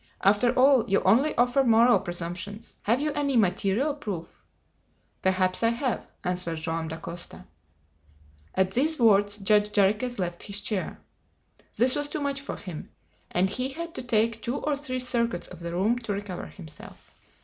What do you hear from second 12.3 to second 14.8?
for him, and he had to take two or